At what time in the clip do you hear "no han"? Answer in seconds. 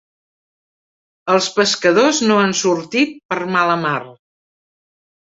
2.31-2.55